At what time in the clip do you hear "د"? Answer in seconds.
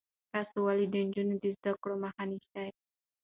0.89-0.95, 1.43-1.45